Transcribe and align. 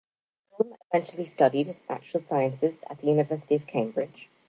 Hulme 0.51 0.77
eventually 0.91 1.25
studied 1.25 1.77
Natural 1.87 2.23
Sciences 2.23 2.83
at 2.89 2.97
the 2.97 3.05
University 3.07 3.53
of 3.53 3.67
Cambridge. 3.67 4.29